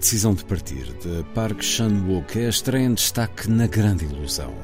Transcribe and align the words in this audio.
Decisão 0.00 0.32
de 0.32 0.42
partir 0.46 0.86
de 1.02 1.22
Park 1.34 1.62
Chan-wook 1.62 2.38
é 2.38 2.46
a 2.46 2.48
estreia 2.48 2.86
em 2.86 2.94
destaque 2.94 3.50
na 3.50 3.66
Grande 3.66 4.06
Ilusão. 4.06 4.54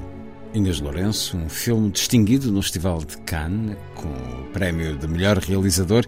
Inês 0.54 0.80
Lourenço, 0.80 1.36
um 1.36 1.46
filme 1.46 1.90
distinguido 1.90 2.50
no 2.50 2.62
Festival 2.62 3.04
de 3.04 3.18
Cannes, 3.18 3.76
com 3.94 4.08
o 4.08 4.46
prémio 4.54 4.96
de 4.96 5.06
melhor 5.06 5.36
realizador 5.36 6.06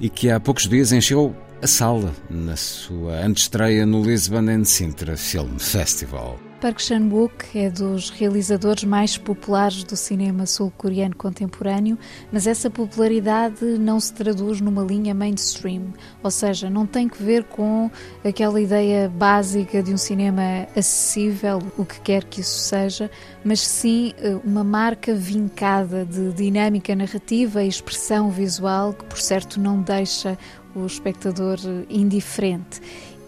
e 0.00 0.08
que 0.08 0.30
há 0.30 0.40
poucos 0.40 0.66
dias 0.66 0.90
encheu 0.90 1.36
a 1.60 1.66
sala 1.66 2.14
na 2.30 2.56
sua 2.56 3.22
antestreia 3.22 3.84
no 3.84 4.02
Lisbon 4.02 4.48
and 4.48 4.64
Sintra 4.64 5.18
Film 5.18 5.58
Festival. 5.58 6.40
Park 6.62 6.78
Chan-wook 6.78 7.58
é 7.58 7.68
dos 7.68 8.08
realizadores 8.10 8.84
mais 8.84 9.18
populares 9.18 9.82
do 9.82 9.96
cinema 9.96 10.46
sul-coreano 10.46 11.16
contemporâneo, 11.16 11.98
mas 12.30 12.46
essa 12.46 12.70
popularidade 12.70 13.64
não 13.64 13.98
se 13.98 14.14
traduz 14.14 14.60
numa 14.60 14.84
linha 14.84 15.12
mainstream, 15.12 15.92
ou 16.22 16.30
seja, 16.30 16.70
não 16.70 16.86
tem 16.86 17.08
que 17.08 17.20
ver 17.20 17.42
com 17.42 17.90
aquela 18.24 18.60
ideia 18.60 19.08
básica 19.08 19.82
de 19.82 19.92
um 19.92 19.96
cinema 19.96 20.68
acessível, 20.76 21.58
o 21.76 21.84
que 21.84 22.00
quer 22.00 22.22
que 22.22 22.40
isso 22.40 22.60
seja, 22.60 23.10
mas 23.44 23.58
sim 23.58 24.14
eh, 24.18 24.38
uma 24.44 24.62
marca 24.62 25.16
vincada 25.16 26.04
de 26.04 26.32
dinâmica 26.32 26.94
narrativa 26.94 27.64
e 27.64 27.66
expressão 27.66 28.30
visual 28.30 28.94
que, 28.94 29.04
por 29.06 29.18
certo, 29.18 29.58
não 29.58 29.82
deixa 29.82 30.38
o 30.74 30.86
espectador 30.86 31.58
indiferente. 31.90 32.80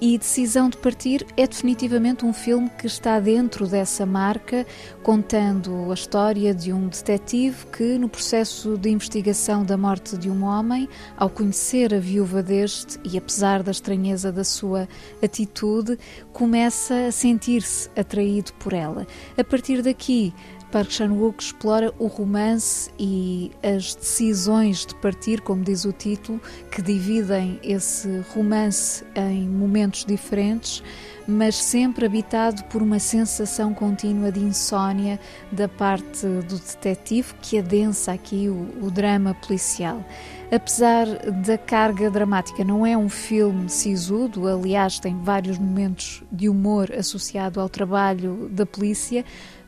E 0.07 0.19
Decisão 0.19 0.69
de 0.69 0.77
Partir 0.77 1.27
é 1.35 1.47
definitivamente 1.47 2.27
um 2.27 2.33
filme 2.35 2.69
que 2.79 2.87
está 2.87 3.19
dentro 3.19 3.67
dessa 3.67 4.05
marca, 4.05 4.67
contando 5.03 5.91
a 5.91 5.95
história 5.95 6.53
de 6.53 6.75
um 6.75 6.89
detetive 6.89 7.65
que, 7.73 7.97
no 7.97 8.07
processo 8.07 8.77
de 8.77 8.91
investigação 8.91 9.65
da 9.65 9.79
morte 9.79 10.19
de 10.19 10.29
um 10.29 10.45
homem, 10.45 10.91
ao 11.17 11.31
conhecer 11.31 11.95
a 11.95 11.99
viúva 11.99 12.43
deste 12.43 13.01
e 13.03 13.17
apesar 13.17 13.63
da 13.63 13.71
estranheza 13.71 14.31
da 14.31 14.45
sua 14.45 14.87
atitude, 15.23 15.99
começa 16.35 17.07
a 17.07 17.11
sentir-se 17.11 17.89
atraído 17.99 18.53
por 18.59 18.75
ela. 18.75 19.07
A 19.39 19.43
partir 19.43 19.81
daqui, 19.81 20.35
Park 20.75 20.91
Chan-wook 20.91 21.41
explora 21.41 21.95
o 22.01 22.09
romance 22.09 22.91
e 22.99 23.53
as 23.63 23.95
decisões 23.95 24.85
de 24.85 24.93
partir, 24.97 25.41
como 25.41 25.63
diz 25.63 25.85
o 25.85 25.93
título, 25.93 26.41
que 26.69 26.83
dividem 26.83 27.61
esse 27.63 28.25
romance 28.35 29.05
em 29.15 29.49
momentos 29.49 30.05
diferentes, 30.05 30.83
mas 31.29 31.55
sempre 31.55 32.07
habitado 32.07 32.65
por 32.65 32.83
uma 32.83 32.99
sensação 32.99 33.73
contínua 33.73 34.33
de 34.33 34.41
insônia 34.41 35.21
da 35.53 35.69
parte 35.69 36.27
do 36.27 36.59
detetive 36.59 37.35
que 37.41 37.61
adensa 37.61 38.11
aqui 38.11 38.49
o, 38.49 38.85
o 38.85 38.91
drama 38.91 39.33
policial. 39.33 40.05
Apesar 40.51 41.07
da 41.07 41.57
carga 41.57 42.11
dramática, 42.11 42.65
não 42.65 42.85
é 42.85 42.97
um 42.97 43.09
filme 43.09 43.69
sisudo, 43.69 44.49
aliás, 44.49 44.99
tem 44.99 45.17
vários 45.23 45.57
momentos 45.57 46.25
de 46.33 46.49
humor 46.49 46.93
associado 46.93 47.61
ao 47.61 47.69
trabalho 47.69 48.49
da 48.51 48.67
polícia, 48.67 49.25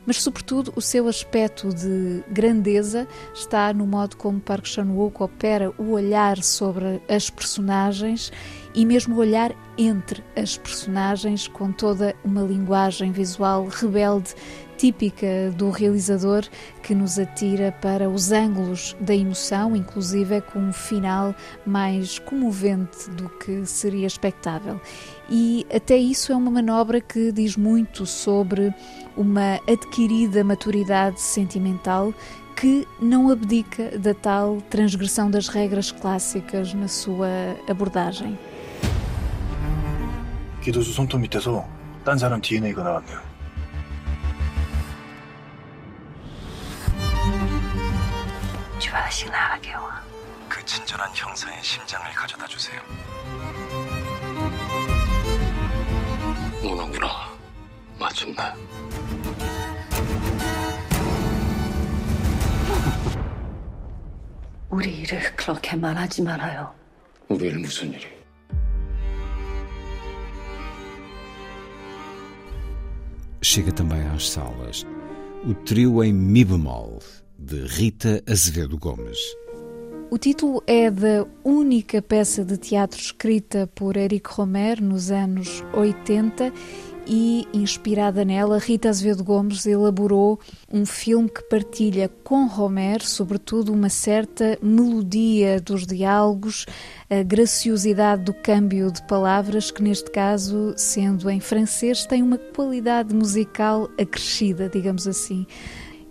mas 0.07 0.23
sobretudo 0.23 0.71
o 0.73 0.81
seu 0.81 1.09
aspecto 1.09 1.67
de 1.67 2.23
grandeza 2.31 3.05
está 3.33 3.73
no 3.73 3.85
modo 3.85 4.15
como 4.15 4.39
Park 4.39 4.65
Chan-wook 4.65 5.21
opera 5.21 5.73
o 5.77 5.91
olhar 5.91 6.41
sobre 6.41 7.01
as 7.09 7.29
personagens 7.29 8.31
e 8.73 8.85
mesmo 8.85 9.15
o 9.15 9.19
olhar 9.19 9.53
entre 9.77 10.23
as 10.33 10.57
personagens 10.57 11.49
com 11.49 11.73
toda 11.73 12.15
uma 12.23 12.41
linguagem 12.41 13.11
visual 13.11 13.67
rebelde 13.67 14.33
típica 14.76 15.50
do 15.56 15.70
realizador 15.70 16.42
que 16.82 16.94
nos 16.94 17.18
atira 17.18 17.70
para 17.80 18.08
os 18.08 18.32
ângulos 18.32 18.96
da 18.98 19.14
emoção, 19.14 19.76
inclusive 19.76 20.40
com 20.40 20.58
um 20.58 20.72
final 20.72 21.34
mais 21.64 22.18
comovente 22.18 23.08
do 23.10 23.28
que 23.28 23.64
seria 23.64 24.06
expectável. 24.06 24.80
E 25.30 25.66
até 25.72 25.96
isso 25.96 26.32
é 26.32 26.36
uma 26.36 26.50
manobra 26.50 27.00
que 27.00 27.30
diz 27.30 27.56
muito 27.56 28.06
sobre 28.06 28.74
uma 29.16 29.60
adquirida 29.68 30.42
maturidade 30.42 31.20
sentimental 31.20 32.12
que 32.56 32.86
não 33.00 33.30
abdica 33.30 33.98
da 33.98 34.14
tal 34.14 34.58
transgressão 34.68 35.30
das 35.30 35.48
regras 35.48 35.90
clássicas 35.90 36.74
na 36.74 36.88
sua 36.88 37.28
abordagem. 37.68 38.38
기도수 40.62 40.92
손톱 40.92 41.20
밑에서 41.20 41.66
딴 42.04 42.16
사람 42.18 42.40
DNA가 42.40 42.84
나왔네요. 42.84 43.18
그 50.49 50.65
친절한 50.65 51.09
형사의 51.13 51.61
심장을 51.61 52.09
가져다 52.11 52.47
주세요. 52.47 52.81
오는구나. 56.63 57.07
마침내. 57.99 58.37
우리 64.69 64.99
일을 64.99 65.35
그렇게 65.35 65.75
말하지 65.75 66.21
말아요. 66.21 66.73
우리 67.27 67.47
일 67.47 67.59
무슨 67.59 67.91
일이? 67.91 68.17
Chega 73.41 73.71
também 73.71 74.05
às 74.09 74.27
salas 74.27 74.85
o 75.45 75.53
trio 75.63 76.03
em 76.03 76.11
Mi 76.11 76.43
bemol, 76.43 76.99
de 77.37 77.65
Rita 77.65 78.23
Azevedo 78.27 78.77
Gomes. 78.77 79.17
O 80.09 80.17
título 80.17 80.63
é 80.65 80.89
da 80.89 81.25
única 81.43 82.01
peça 82.01 82.43
de 82.43 82.57
teatro 82.57 82.99
escrita 82.99 83.67
por 83.75 83.97
Eric 83.97 84.29
Romer 84.29 84.81
nos 84.81 85.11
anos 85.11 85.63
80 85.73 86.51
e, 87.09 87.47
inspirada 87.53 88.25
nela, 88.25 88.57
Rita 88.57 88.89
Azevedo 88.89 89.23
Gomes 89.23 89.65
elaborou 89.65 90.39
um 90.71 90.85
filme 90.85 91.29
que 91.29 91.41
partilha 91.43 92.09
com 92.23 92.47
Romer, 92.47 93.01
sobretudo, 93.01 93.71
uma 93.71 93.89
certa 93.89 94.57
melodia 94.61 95.61
dos 95.61 95.85
diálogos, 95.85 96.65
a 97.09 97.23
graciosidade 97.23 98.23
do 98.23 98.33
câmbio 98.33 98.91
de 98.91 99.01
palavras, 99.07 99.71
que 99.71 99.81
neste 99.81 100.11
caso, 100.11 100.73
sendo 100.75 101.29
em 101.29 101.39
francês, 101.39 102.05
tem 102.05 102.21
uma 102.21 102.37
qualidade 102.37 103.15
musical 103.15 103.89
acrescida, 103.97 104.67
digamos 104.67 105.07
assim. 105.07 105.45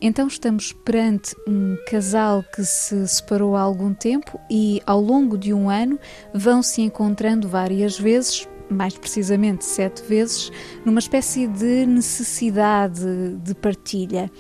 Então 0.01 0.27
estamos 0.27 0.73
perante 0.73 1.35
um 1.49 1.77
casal 1.89 2.45
que 2.55 2.63
se 2.65 3.09
separou 3.09 3.57
há 3.57 3.63
algum 3.63 3.95
tempo 3.95 4.39
e 4.51 4.83
ao 4.87 5.01
longo 5.01 5.39
de 5.39 5.55
um 5.55 5.71
ano 5.71 5.99
vão 6.35 6.63
se 6.63 6.83
encontrando 6.83 7.49
várias 7.49 7.99
vezes, 7.99 8.47
mais 8.69 8.97
precisamente 8.99 9.65
sete 9.65 10.03
vezes, 10.03 10.53
numa 10.85 10.99
espécie 10.99 11.47
de 11.47 11.87
necessidade 11.87 13.37
de 13.43 13.55
partilha. 13.55 14.31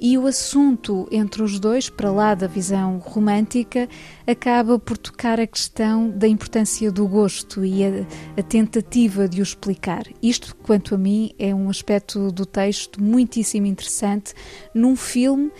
E 0.00 0.16
o 0.16 0.26
assunto 0.26 1.06
entre 1.10 1.42
os 1.42 1.60
dois, 1.60 1.90
para 1.90 2.10
lá 2.10 2.34
da 2.34 2.46
visão 2.46 2.96
romântica, 2.98 3.86
acaba 4.26 4.78
por 4.78 4.96
tocar 4.96 5.38
a 5.38 5.46
questão 5.46 6.08
da 6.08 6.26
importância 6.26 6.90
do 6.90 7.06
gosto 7.06 7.62
e 7.62 7.84
a, 7.84 8.06
a 8.38 8.42
tentativa 8.42 9.28
de 9.28 9.40
o 9.40 9.42
explicar. 9.42 10.04
Isto, 10.22 10.56
quanto 10.56 10.94
a 10.94 10.98
mim, 10.98 11.32
é 11.38 11.54
um 11.54 11.68
aspecto 11.68 12.32
do 12.32 12.46
texto 12.46 13.02
muitíssimo 13.02 13.66
interessante 13.66 14.32
num 14.74 14.96
filme 14.96 15.52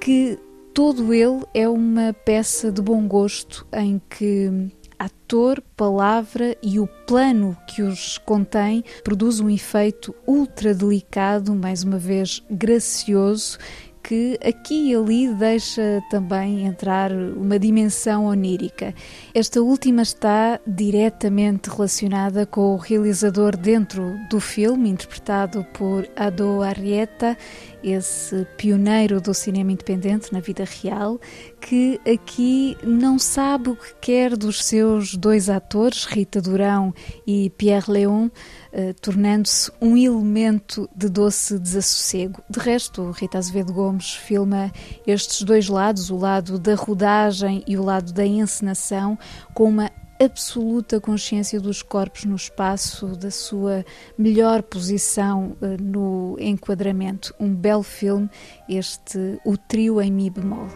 que 0.00 0.38
todo 0.72 1.12
ele 1.12 1.42
é 1.52 1.68
uma 1.68 2.14
peça 2.14 2.72
de 2.72 2.80
bom 2.80 3.06
gosto 3.06 3.66
em 3.74 4.00
que 4.08 4.70
ator, 5.02 5.60
palavra 5.76 6.56
e 6.62 6.78
o 6.78 6.86
plano 6.86 7.56
que 7.66 7.82
os 7.82 8.18
contém 8.18 8.84
produz 9.02 9.40
um 9.40 9.50
efeito 9.50 10.14
ultra 10.24 10.72
delicado, 10.72 11.56
mais 11.56 11.82
uma 11.82 11.98
vez 11.98 12.40
gracioso 12.48 13.58
que 14.02 14.38
aqui 14.44 14.90
e 14.90 14.96
ali 14.96 15.32
deixa 15.34 16.02
também 16.10 16.66
entrar 16.66 17.12
uma 17.12 17.58
dimensão 17.58 18.26
onírica. 18.26 18.94
Esta 19.34 19.62
última 19.62 20.02
está 20.02 20.58
diretamente 20.66 21.70
relacionada 21.70 22.44
com 22.44 22.74
o 22.74 22.76
realizador 22.76 23.56
dentro 23.56 24.18
do 24.28 24.40
filme, 24.40 24.90
interpretado 24.90 25.64
por 25.72 26.08
Ado 26.16 26.62
Arrieta, 26.62 27.36
esse 27.82 28.46
pioneiro 28.56 29.20
do 29.20 29.34
cinema 29.34 29.72
independente 29.72 30.32
na 30.32 30.40
vida 30.40 30.64
real, 30.64 31.20
que 31.60 32.00
aqui 32.06 32.76
não 32.82 33.18
sabe 33.18 33.70
o 33.70 33.76
que 33.76 33.94
quer 34.00 34.36
dos 34.36 34.64
seus 34.64 35.16
dois 35.16 35.48
atores, 35.48 36.04
Rita 36.04 36.40
Durão 36.40 36.94
e 37.26 37.50
Pierre 37.50 37.90
Léon, 37.90 38.30
eh, 38.72 38.94
tornando-se 38.94 39.70
um 39.80 39.96
elemento 39.96 40.88
de 40.96 41.08
doce 41.08 41.58
desassossego. 41.58 42.42
De 42.48 42.58
resto, 42.58 43.10
Rita 43.10 43.36
Azevedo 43.38 43.72
Gomes 43.72 44.14
filma 44.14 44.72
estes 45.06 45.42
dois 45.42 45.68
lados, 45.68 46.08
o 46.10 46.16
lado 46.16 46.58
da 46.58 46.74
rodagem 46.74 47.62
e 47.66 47.76
o 47.76 47.82
lado 47.82 48.12
da 48.12 48.24
encenação, 48.24 49.18
com 49.52 49.68
uma 49.68 49.90
absoluta 50.18 51.00
consciência 51.00 51.60
dos 51.60 51.82
corpos 51.82 52.24
no 52.24 52.36
espaço, 52.36 53.08
da 53.16 53.30
sua 53.30 53.84
melhor 54.16 54.62
posição 54.62 55.56
uh, 55.60 55.82
no 55.82 56.36
enquadramento. 56.38 57.34
Um 57.38 57.54
belo 57.54 57.82
filme, 57.82 58.30
este 58.68 59.38
O 59.44 59.56
Trio 59.56 60.00
em 60.00 60.10
Mi 60.10 60.30
bemol. 60.30 60.68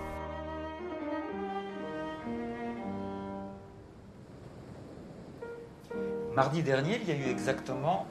Mardi 6.36 6.62
dernier, 6.62 7.00
il 7.00 7.08
y 7.08 7.12
a 7.12 7.16
eu 7.16 7.30
exactement 7.30 8.06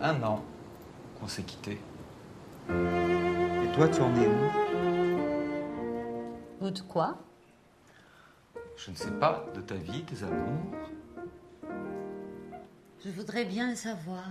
un 0.00 0.22
an 0.22 0.44
qu'on 1.18 1.26
s'est 1.26 1.42
quitté. 1.42 1.80
Et 2.68 3.72
toi, 3.74 3.88
tu 3.88 4.00
en 4.00 4.14
es 4.14 4.28
où? 6.60 6.70
De 6.70 6.80
quoi? 6.82 7.18
Je 8.76 8.92
ne 8.92 8.96
sais 8.96 9.10
pas, 9.10 9.44
de 9.56 9.60
ta 9.60 9.74
vie, 9.74 10.04
tes 10.04 10.22
amours. 10.22 10.70
Je 13.04 13.10
voudrais 13.10 13.44
bien 13.44 13.70
le 13.70 13.76
savoir. 13.76 14.30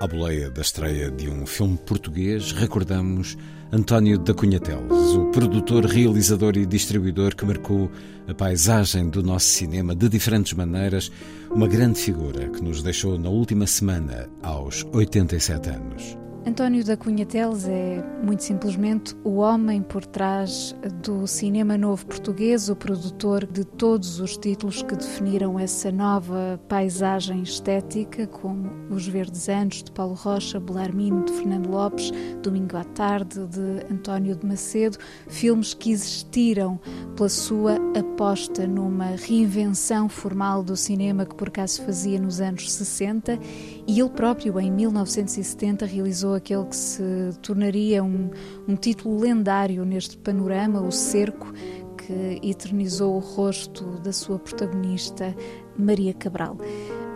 À 0.00 0.06
boleia 0.06 0.50
da 0.50 0.62
estreia 0.62 1.10
de 1.10 1.28
um 1.28 1.44
filme 1.44 1.76
português, 1.76 2.52
recordamos 2.52 3.36
António 3.70 4.18
da 4.18 4.32
Cunha 4.32 4.58
Teles, 4.58 4.90
o 4.90 5.26
produtor, 5.26 5.84
realizador 5.84 6.56
e 6.56 6.64
distribuidor 6.64 7.36
que 7.36 7.44
marcou 7.44 7.90
a 8.26 8.32
paisagem 8.32 9.10
do 9.10 9.22
nosso 9.22 9.48
cinema 9.48 9.94
de 9.94 10.08
diferentes 10.08 10.54
maneiras, 10.54 11.12
uma 11.50 11.68
grande 11.68 12.00
figura 12.00 12.48
que 12.48 12.64
nos 12.64 12.82
deixou 12.82 13.18
na 13.18 13.28
última 13.28 13.66
semana, 13.66 14.26
aos 14.42 14.86
87 14.90 15.68
anos. 15.68 16.16
António 16.46 16.82
da 16.82 16.96
Cunha 16.96 17.26
Teles 17.26 17.68
é, 17.68 18.02
muito 18.24 18.42
simplesmente, 18.42 19.14
o 19.22 19.36
homem 19.36 19.82
por 19.82 20.06
trás 20.06 20.74
do 21.02 21.26
cinema 21.26 21.76
novo 21.76 22.06
português, 22.06 22.70
o 22.70 22.74
produtor 22.74 23.46
de 23.46 23.62
todos 23.62 24.20
os 24.20 24.38
títulos 24.38 24.82
que 24.82 24.96
definiram 24.96 25.58
essa 25.58 25.92
nova 25.92 26.58
paisagem 26.66 27.42
estética, 27.42 28.26
como 28.26 28.70
Os 28.88 29.06
Verdes 29.06 29.50
Anos, 29.50 29.82
de 29.82 29.92
Paulo 29.92 30.14
Rocha, 30.14 30.58
Belarmino, 30.58 31.26
de 31.26 31.32
Fernando 31.32 31.68
Lopes, 31.68 32.10
Domingo 32.42 32.74
à 32.78 32.84
Tarde, 32.84 33.46
de 33.46 33.92
António 33.92 34.34
de 34.34 34.46
Macedo, 34.46 34.96
filmes 35.28 35.74
que 35.74 35.92
existiram 35.92 36.80
pela 37.16 37.28
sua 37.28 37.74
aposta 37.98 38.66
numa 38.66 39.14
reinvenção 39.14 40.08
formal 40.08 40.62
do 40.62 40.74
cinema 40.74 41.26
que 41.26 41.34
por 41.34 41.48
acaso 41.48 41.82
fazia 41.82 42.18
nos 42.18 42.40
anos 42.40 42.72
60 42.72 43.38
e 43.86 44.00
ele 44.00 44.08
próprio, 44.10 44.58
em 44.58 44.70
1970, 44.70 45.84
realizou 45.84 46.29
aquele 46.34 46.64
que 46.64 46.76
se 46.76 47.02
tornaria 47.42 48.02
um, 48.02 48.30
um 48.68 48.76
título 48.76 49.20
lendário 49.20 49.84
neste 49.84 50.16
panorama, 50.16 50.80
O 50.80 50.90
Cerco, 50.90 51.52
que 51.96 52.40
eternizou 52.42 53.16
o 53.16 53.18
rosto 53.18 53.84
da 54.00 54.12
sua 54.12 54.38
protagonista, 54.38 55.34
Maria 55.76 56.14
Cabral. 56.14 56.56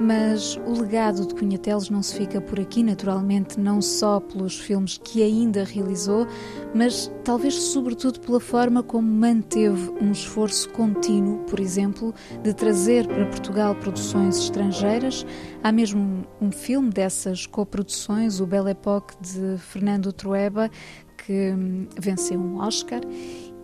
Mas 0.00 0.58
o 0.66 0.80
legado 0.80 1.26
de 1.26 1.34
Cunhateles 1.34 1.88
não 1.88 2.02
se 2.02 2.16
fica 2.16 2.40
por 2.40 2.58
aqui, 2.58 2.82
naturalmente, 2.82 3.60
não 3.60 3.80
só 3.80 4.18
pelos 4.18 4.58
filmes 4.58 4.98
que 4.98 5.22
ainda 5.22 5.62
realizou, 5.62 6.26
mas 6.74 7.10
talvez 7.22 7.54
sobretudo 7.54 8.18
pela 8.18 8.40
forma 8.40 8.82
como 8.82 9.08
manteve 9.08 9.90
um 10.00 10.10
esforço 10.10 10.68
contínuo, 10.70 11.38
por 11.44 11.60
exemplo, 11.60 12.12
de 12.42 12.52
trazer 12.52 13.06
para 13.06 13.24
Portugal 13.26 13.74
produções 13.76 14.36
estrangeiras. 14.36 15.24
Há 15.62 15.70
mesmo 15.70 16.26
um, 16.40 16.50
filme 16.50 16.90
dessas 16.90 17.46
coproduções, 17.46 18.40
o 18.40 18.46
Belle 18.46 18.70
Époque 18.70 19.14
de 19.20 19.56
Fernando 19.58 20.12
Trueba, 20.12 20.70
que 21.24 21.52
hum, 21.52 21.86
venceu 21.96 22.38
um 22.40 22.58
Oscar 22.58 23.00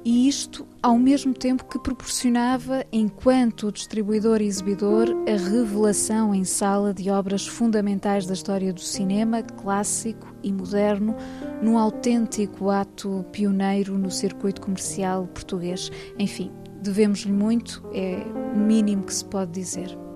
e 0.04 0.28
isto 0.28 0.66
ao 0.82 0.98
mesmo 0.98 1.34
tempo 1.34 1.64
que 1.64 1.78
proporcionava, 1.78 2.84
enquanto 2.90 3.70
distribuidor 3.70 4.40
e 4.40 4.46
exibidor, 4.46 5.08
a 5.28 5.36
revelação 5.36 6.34
em 6.34 6.44
sala 6.44 6.94
de 6.94 7.10
obras 7.10 7.46
fundamentais 7.46 8.26
da 8.26 8.32
história 8.32 8.72
do 8.72 8.80
cinema, 8.80 9.42
clássico 9.42 10.34
e 10.42 10.52
moderno, 10.52 11.14
num 11.62 11.78
autêntico 11.78 12.70
ato 12.70 13.24
pioneiro 13.30 13.98
no 13.98 14.10
circuito 14.10 14.62
comercial 14.62 15.26
português. 15.26 15.90
Enfim, 16.18 16.50
devemos-lhe 16.80 17.32
muito, 17.32 17.82
é 17.92 18.22
o 18.54 18.58
mínimo 18.58 19.02
que 19.02 19.14
se 19.14 19.24
pode 19.24 19.52
dizer. 19.52 20.09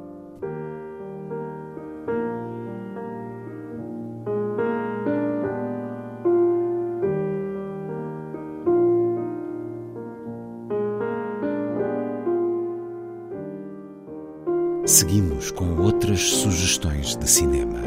Seguimos 14.87 15.51
com 15.51 15.81
outras 15.81 16.21
sugestões 16.21 17.17
de 17.17 17.27
cinema. 17.27 17.81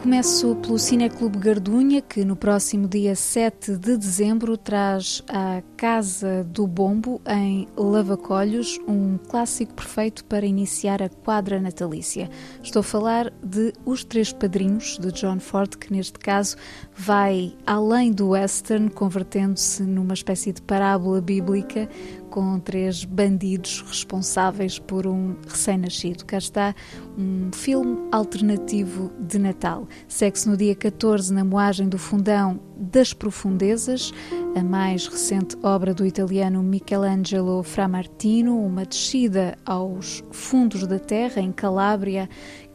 Começo 0.00 0.54
pelo 0.54 0.78
Cineclube 0.78 1.36
Gardunha, 1.36 2.00
que 2.00 2.24
no 2.24 2.36
próximo 2.36 2.86
dia 2.86 3.16
7 3.16 3.76
de 3.76 3.96
dezembro 3.96 4.56
traz 4.56 5.20
à 5.28 5.60
Casa 5.82 6.44
do 6.44 6.64
Bombo, 6.64 7.20
em 7.26 7.66
Lavacolhos, 7.76 8.78
um 8.86 9.18
clássico 9.18 9.74
perfeito 9.74 10.24
para 10.26 10.46
iniciar 10.46 11.02
a 11.02 11.08
quadra 11.08 11.60
natalícia. 11.60 12.30
Estou 12.62 12.78
a 12.78 12.84
falar 12.84 13.32
de 13.42 13.72
Os 13.84 14.04
Três 14.04 14.32
Padrinhos, 14.32 14.96
de 14.96 15.10
John 15.10 15.40
Ford, 15.40 15.74
que 15.74 15.92
neste 15.92 16.20
caso 16.20 16.56
vai 16.96 17.56
além 17.66 18.12
do 18.12 18.28
western, 18.28 18.90
convertendo-se 18.90 19.82
numa 19.82 20.14
espécie 20.14 20.52
de 20.52 20.62
parábola 20.62 21.20
bíblica 21.20 21.88
com 22.30 22.58
três 22.58 23.04
bandidos 23.04 23.84
responsáveis 23.86 24.78
por 24.78 25.06
um 25.06 25.36
recém-nascido. 25.46 26.24
Cá 26.24 26.38
está 26.38 26.74
um 27.18 27.50
filme 27.52 28.08
alternativo 28.10 29.12
de 29.18 29.38
Natal. 29.38 29.86
Segue-se 30.08 30.48
no 30.48 30.56
dia 30.56 30.74
14 30.74 31.34
na 31.34 31.44
moagem 31.44 31.88
do 31.88 31.98
Fundão 31.98 32.58
das 32.74 33.12
Profundezas, 33.12 34.12
a 34.54 34.62
mais 34.62 35.06
recente 35.06 35.56
obra 35.62 35.94
do 35.94 36.04
italiano 36.04 36.62
Michelangelo 36.62 37.62
Framartino, 37.62 38.62
uma 38.62 38.84
descida 38.84 39.56
aos 39.64 40.22
fundos 40.30 40.86
da 40.86 40.98
terra 40.98 41.40
em 41.40 41.50
Calábria, 41.50 42.28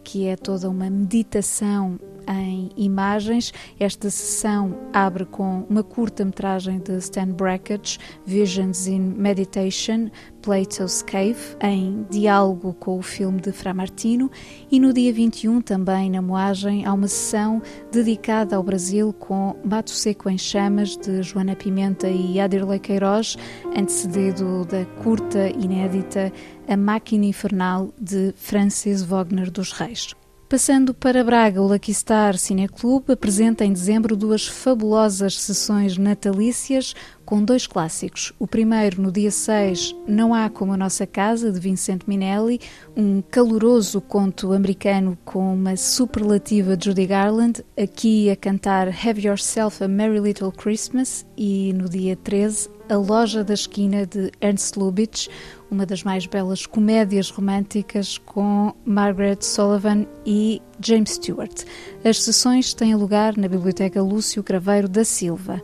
que 0.03 0.25
é 0.25 0.35
toda 0.35 0.69
uma 0.69 0.89
meditação 0.89 1.99
em 2.27 2.69
imagens. 2.75 3.53
Esta 3.79 4.09
sessão 4.09 4.77
abre 4.93 5.25
com 5.25 5.65
uma 5.69 5.83
curta-metragem 5.83 6.79
de 6.79 6.97
Stan 6.97 7.27
Brakhage, 7.27 7.97
Visions 8.25 8.87
in 8.87 8.99
Meditation, 8.99 10.09
Plato's 10.41 11.01
Cave, 11.01 11.57
em 11.61 12.05
diálogo 12.09 12.73
com 12.73 12.97
o 12.97 13.01
filme 13.01 13.41
de 13.41 13.51
Fra 13.51 13.73
Martino, 13.73 14.31
e 14.71 14.79
no 14.79 14.93
dia 14.93 15.11
21, 15.11 15.61
também 15.61 16.09
na 16.09 16.21
Moagem, 16.21 16.85
há 16.85 16.93
uma 16.93 17.07
sessão 17.07 17.61
dedicada 17.91 18.55
ao 18.55 18.63
Brasil 18.63 19.11
com 19.13 19.55
Mato 19.65 19.91
Seco 19.91 20.29
em 20.29 20.37
Chamas, 20.37 20.95
de 20.95 21.21
Joana 21.21 21.55
Pimenta 21.55 22.09
e 22.09 22.39
Adirley 22.39 22.79
Queiroz, 22.79 23.35
antecedido 23.75 24.65
da 24.65 24.85
curta 25.03 25.49
inédita 25.49 26.31
A 26.67 26.77
Máquina 26.77 27.25
Infernal, 27.25 27.89
de 27.99 28.33
Francis 28.37 29.03
Wagner 29.03 29.51
dos 29.51 29.71
Reis. 29.71 30.15
Passando 30.49 30.93
para 30.93 31.25
Braga, 31.25 31.61
o 31.61 31.67
Lucky 31.67 31.93
Star 31.93 32.37
Cineclube 32.37 33.11
apresenta 33.11 33.65
em 33.65 33.73
dezembro 33.73 34.15
duas 34.15 34.47
fabulosas 34.47 35.37
sessões 35.37 35.97
natalícias 35.97 36.95
com 37.25 37.43
dois 37.43 37.67
clássicos. 37.67 38.31
O 38.39 38.47
primeiro, 38.47 39.01
no 39.01 39.11
dia 39.11 39.29
6, 39.29 39.93
Não 40.07 40.33
Há 40.33 40.49
Como 40.49 40.71
a 40.71 40.77
Nossa 40.77 41.05
Casa, 41.05 41.51
de 41.51 41.59
Vincent 41.59 42.03
Minelli, 42.07 42.61
um 42.95 43.21
caloroso 43.21 43.99
conto 43.99 44.53
americano 44.53 45.17
com 45.25 45.53
uma 45.53 45.75
superlativa 45.75 46.77
de 46.77 46.85
Judy 46.85 47.05
Garland, 47.05 47.61
aqui 47.77 48.29
a 48.29 48.35
cantar 48.37 48.87
Have 48.87 49.27
Yourself 49.27 49.83
a 49.83 49.87
Merry 49.89 50.21
Little 50.21 50.53
Christmas, 50.53 51.25
e 51.35 51.73
no 51.73 51.89
dia 51.89 52.15
13, 52.15 52.69
A 52.89 52.95
Loja 52.95 53.43
da 53.43 53.53
Esquina, 53.53 54.05
de 54.05 54.31
Ernst 54.39 54.77
Lubitsch, 54.77 55.27
uma 55.69 55.85
das 55.85 56.03
mais 56.03 56.25
belas 56.25 56.65
comédias 56.65 57.29
românticas 57.29 58.17
com 58.17 58.73
Margaret 58.85 59.39
Sullivan 59.41 60.05
e 60.25 60.61
James 60.79 61.11
Stewart. 61.11 61.65
As 62.05 62.23
sessões 62.23 62.73
têm 62.73 62.95
lugar 62.95 63.35
na 63.35 63.49
Biblioteca 63.49 64.01
Lúcio 64.01 64.41
Craveiro 64.41 64.87
da 64.87 65.03
Silva. 65.03 65.61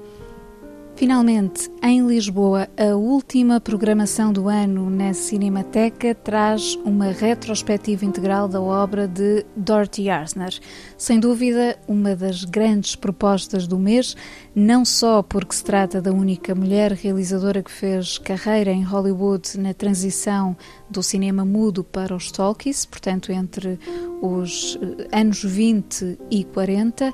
Finalmente, 1.03 1.69
em 1.83 2.07
Lisboa, 2.07 2.69
a 2.77 2.95
última 2.95 3.59
programação 3.59 4.31
do 4.31 4.47
ano 4.47 4.89
na 4.89 5.13
Cinemateca 5.13 6.15
traz 6.15 6.75
uma 6.85 7.11
retrospectiva 7.11 8.05
integral 8.05 8.47
da 8.47 8.61
obra 8.61 9.05
de 9.05 9.45
Dorothy 9.53 10.09
Arzner. 10.09 10.57
Sem 10.97 11.19
dúvida, 11.19 11.77
uma 11.89 12.15
das 12.15 12.45
grandes 12.45 12.95
propostas 12.95 13.67
do 13.67 13.77
mês, 13.77 14.15
não 14.55 14.85
só 14.85 15.21
porque 15.21 15.53
se 15.53 15.65
trata 15.65 16.01
da 16.01 16.13
única 16.13 16.55
mulher 16.55 16.93
realizadora 16.93 17.61
que 17.61 17.71
fez 17.71 18.17
carreira 18.17 18.71
em 18.71 18.83
Hollywood 18.83 19.59
na 19.59 19.73
transição 19.73 20.55
do 20.89 21.03
cinema 21.03 21.43
mudo 21.43 21.83
para 21.83 22.15
os 22.15 22.31
talkies, 22.31 22.85
portanto, 22.85 23.29
entre 23.29 23.77
os 24.21 24.79
eh, 24.81 25.19
anos 25.19 25.43
20 25.43 26.17
e 26.31 26.45
40 26.45 27.13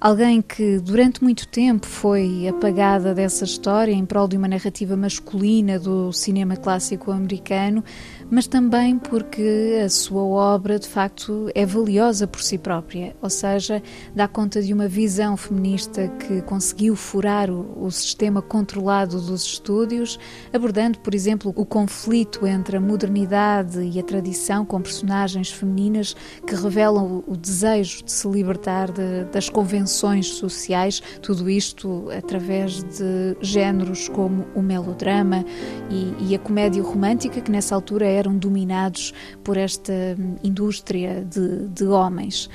Alguém 0.00 0.40
que 0.40 0.78
durante 0.78 1.22
muito 1.22 1.46
tempo 1.46 1.86
foi 1.86 2.48
apagada 2.48 3.14
dessa 3.14 3.44
história 3.44 3.92
em 3.92 4.06
prol 4.06 4.26
de 4.26 4.34
uma 4.34 4.48
narrativa 4.48 4.96
masculina 4.96 5.78
do 5.78 6.10
cinema 6.10 6.56
clássico 6.56 7.10
americano, 7.10 7.84
mas 8.30 8.46
também 8.46 8.96
porque 8.96 9.80
a 9.84 9.88
sua 9.88 10.22
obra 10.22 10.78
de 10.78 10.86
facto 10.86 11.50
é 11.54 11.66
valiosa 11.66 12.26
por 12.26 12.40
si 12.40 12.56
própria, 12.56 13.16
ou 13.20 13.28
seja, 13.28 13.82
dá 14.14 14.28
conta 14.28 14.62
de 14.62 14.72
uma 14.72 14.86
visão 14.86 15.36
feminista 15.36 16.06
que 16.08 16.40
conseguiu 16.42 16.94
furar 16.94 17.50
o, 17.50 17.84
o 17.84 17.90
sistema 17.90 18.40
controlado 18.40 19.20
dos 19.20 19.44
estúdios, 19.44 20.18
abordando, 20.52 21.00
por 21.00 21.14
exemplo, 21.14 21.52
o 21.56 21.66
conflito 21.66 22.46
entre 22.46 22.76
a 22.76 22.80
modernidade 22.80 23.80
e 23.80 23.98
a 23.98 24.02
tradição 24.02 24.64
com 24.64 24.80
personagens 24.80 25.50
femininas 25.50 26.14
que 26.46 26.54
revelam 26.54 27.22
o, 27.26 27.32
o 27.32 27.36
desejo 27.36 28.04
de 28.04 28.12
se 28.12 28.28
libertar 28.28 28.92
de, 28.92 29.24
das 29.32 29.48
convenções 29.48 30.28
sociais, 30.28 31.02
tudo 31.20 31.50
isto 31.50 32.08
através 32.16 32.82
de 32.84 33.36
géneros 33.40 34.08
como 34.08 34.46
o 34.54 34.62
melodrama 34.62 35.44
e, 35.90 36.14
e 36.28 36.34
a 36.34 36.38
comédia 36.38 36.82
romântica, 36.82 37.40
que 37.40 37.50
nessa 37.50 37.74
altura 37.74 38.06
é 38.06 38.19
eram 38.20 38.36
dominados 38.36 39.12
por 39.42 39.56
esta 39.56 39.92
hum, 40.18 40.36
indústria 40.42 41.24
de, 41.24 41.68
de 41.68 41.84
homens. 41.84 42.48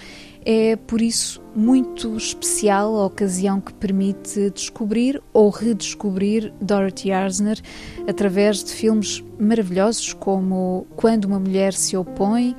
É 0.47 0.75
por 0.75 1.01
isso 1.01 1.41
muito 1.55 2.15
especial 2.15 2.95
a 2.97 3.05
ocasião 3.07 3.59
que 3.59 3.73
permite 3.73 4.51
descobrir 4.51 5.19
ou 5.33 5.49
redescobrir 5.49 6.53
Dorothy 6.61 7.11
Arzner 7.11 7.59
através 8.07 8.63
de 8.63 8.71
filmes 8.71 9.23
maravilhosos 9.39 10.13
como 10.13 10.85
Quando 10.95 11.25
uma 11.25 11.39
Mulher 11.39 11.73
se 11.73 11.97
Opõe, 11.97 12.55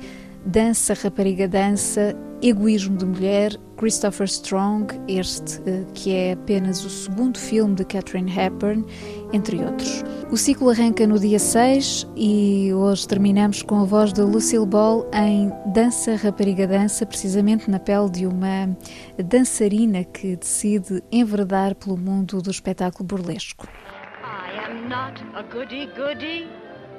Dança, 0.47 0.93
Rapariga 0.93 1.45
Dança, 1.45 2.15
Egoísmo 2.41 2.95
de 2.95 3.05
Mulher, 3.05 3.51
Christopher 3.75 4.25
Strong, 4.27 4.87
este 5.05 5.61
eh, 5.69 5.85
que 5.93 6.13
é 6.15 6.31
apenas 6.31 6.85
o 6.85 6.89
segundo 6.89 7.37
filme 7.37 7.75
de 7.75 7.83
Catherine 7.83 8.31
Hepburn, 8.31 8.85
entre 9.33 9.57
outros. 9.57 10.05
O 10.31 10.37
ciclo 10.37 10.69
arranca 10.69 11.05
no 11.05 11.19
dia 11.19 11.37
6 11.37 12.07
e 12.15 12.71
hoje 12.73 13.05
terminamos 13.05 13.61
com 13.61 13.81
a 13.81 13.83
voz 13.83 14.13
de 14.13 14.21
Lucille 14.21 14.65
Ball 14.65 15.05
em 15.13 15.51
Dança 15.73 16.15
Rapariga 16.15 16.65
Dança, 16.65 17.05
precisamente 17.05 17.69
na 17.69 17.77
pele 17.77 18.09
de 18.09 18.25
uma 18.25 18.73
dançarina 19.25 20.05
que 20.05 20.37
decide 20.37 21.03
enverdar 21.11 21.75
pelo 21.75 21.97
mundo 21.97 22.41
do 22.41 22.49
espetáculo 22.49 23.05
burlesco. 23.05 23.67
I 24.23 24.71
am 24.71 24.87
not 24.87 25.21
a 25.35 25.43
goody 25.43 25.87
goody, 25.87 26.47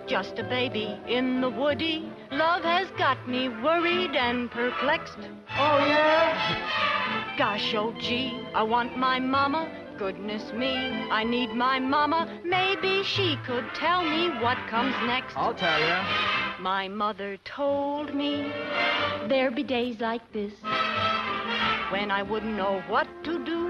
just 0.08 0.38
a 0.38 0.44
baby 0.44 0.98
in 1.06 1.42
the 1.42 1.50
woody. 1.50 2.10
Love 2.32 2.62
has 2.62 2.88
got 2.96 3.28
me 3.28 3.48
worried 3.48 4.16
and 4.16 4.50
perplexed. 4.50 5.18
Oh, 5.50 5.78
yeah? 5.78 7.34
Gosh, 7.36 7.74
oh, 7.74 7.94
gee, 8.00 8.40
I 8.54 8.62
want 8.62 8.96
my 8.96 9.20
mama. 9.20 9.70
Goodness 9.98 10.52
me, 10.52 10.74
I 11.10 11.24
need 11.24 11.50
my 11.50 11.78
mama. 11.78 12.40
Maybe 12.44 13.02
she 13.02 13.36
could 13.44 13.66
tell 13.74 14.02
me 14.02 14.30
what 14.40 14.56
comes 14.68 14.94
next. 15.06 15.36
I'll 15.36 15.54
tell 15.54 15.78
you. 15.78 16.62
My 16.62 16.88
mother 16.88 17.36
told 17.44 18.14
me 18.14 18.50
there'd 19.28 19.56
be 19.56 19.62
days 19.62 20.00
like 20.00 20.32
this 20.32 20.52
when 21.90 22.10
I 22.10 22.22
wouldn't 22.22 22.56
know 22.56 22.82
what 22.88 23.08
to 23.24 23.44
do. 23.44 23.67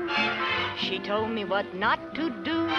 She 0.80 0.98
told 1.00 1.30
me 1.30 1.44
what 1.44 1.74
not 1.74 2.14
to 2.14 2.30
do. 2.30 2.70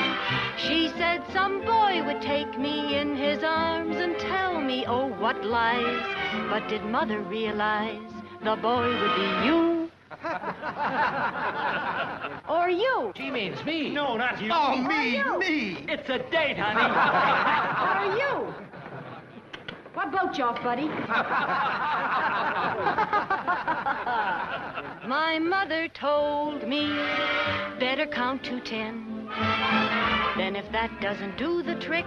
She 0.57 0.87
said 0.97 1.21
some 1.33 1.65
boy 1.65 2.01
would 2.05 2.21
take 2.21 2.57
me 2.57 2.95
in 2.97 3.13
his 3.15 3.43
arms 3.43 3.97
and 3.97 4.17
tell 4.17 4.61
me, 4.61 4.85
oh, 4.87 5.07
what 5.07 5.43
lies. 5.43 6.05
But 6.49 6.69
did 6.69 6.85
mother 6.85 7.19
realize 7.19 7.99
the 8.43 8.55
boy 8.55 8.87
would 8.87 9.15
be 9.15 9.45
you. 9.45 9.91
or 12.49 12.69
you. 12.69 13.11
She 13.15 13.29
means 13.29 13.63
me. 13.65 13.89
No, 13.89 14.17
not 14.17 14.41
you. 14.41 14.49
Oh, 14.51 14.75
me, 14.77 15.21
me. 15.37 15.85
It's 15.87 16.09
a 16.09 16.17
date, 16.19 16.57
honey. 16.57 16.81
or 17.85 18.17
you. 18.17 18.53
Boat 20.11 20.37
you 20.37 20.43
off, 20.43 20.61
buddy? 20.63 20.87
My 25.07 25.39
mother 25.39 25.87
told 25.89 26.67
me 26.67 26.87
better 27.79 28.07
count 28.07 28.43
to 28.45 28.59
ten. 28.61 29.29
Then 30.37 30.55
if 30.55 30.71
that 30.71 30.89
doesn't 30.99 31.37
do 31.37 31.61
the 31.61 31.75
trick, 31.75 32.05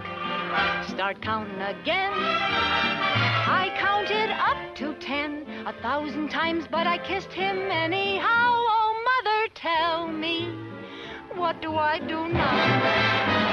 start 0.87 1.21
counting 1.21 1.61
again. 1.61 2.11
I 2.13 3.73
counted 3.79 4.31
up 4.31 4.75
to 4.77 4.95
ten 4.95 5.45
a 5.65 5.73
thousand 5.81 6.29
times, 6.29 6.65
but 6.69 6.87
I 6.87 6.97
kissed 6.97 7.31
him 7.31 7.71
anyhow. 7.71 8.27
Oh, 8.27 9.21
mother, 9.23 9.47
tell 9.55 10.07
me, 10.07 10.49
what 11.35 11.61
do 11.61 11.75
I 11.75 11.99
do 11.99 12.27
now? 12.27 13.52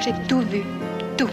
J'ai 0.00 0.12
tout 0.28 0.40
vu, 0.40 0.62
tout. 1.16 1.28